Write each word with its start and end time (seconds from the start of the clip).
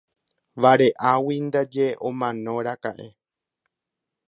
Vare'águi 0.61 1.35
ndaje 1.47 1.87
omanóraka'e. 2.07 3.07